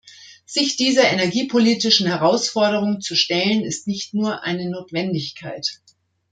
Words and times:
Sich 0.47 0.77
dieser 0.77 1.11
energiepolitischen 1.11 2.07
Herausforderung 2.07 3.01
zu 3.01 3.13
stellen, 3.15 3.63
ist 3.63 3.85
nicht 3.85 4.15
nur 4.15 4.41
eine 4.41 4.67
Notwendigkeit. 4.67 5.79